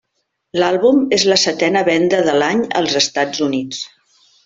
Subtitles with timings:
[0.61, 3.89] L'àlbum és la setena venda de l'any als Estats Units.